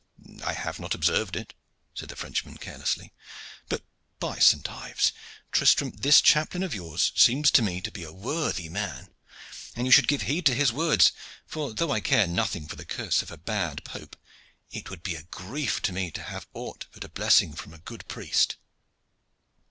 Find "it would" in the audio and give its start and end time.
14.71-15.03